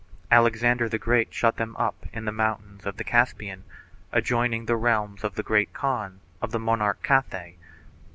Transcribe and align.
Alexander 0.31 0.89
the 0.89 0.97
Great 0.97 1.31
shut 1.31 1.57
them 1.57 1.75
up 1.77 2.07
in 2.11 2.25
the 2.25 2.31
mountains 2.31 2.87
of 2.87 2.97
the 2.97 3.03
Caspian, 3.03 3.63
adjoining 4.11 4.65
the 4.65 4.75
realms 4.75 5.23
of 5.23 5.35
the 5.35 5.43
Great 5.43 5.73
Khan 5.73 6.21
or 6.41 6.49
monarch 6.57 6.97
of 6.97 7.03
Cathay. 7.03 7.57